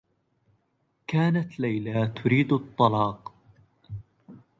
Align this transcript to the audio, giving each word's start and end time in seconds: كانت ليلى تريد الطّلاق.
كانت 1.07 1.59
ليلى 1.59 2.07
تريد 2.23 2.53
الطّلاق. 2.53 3.33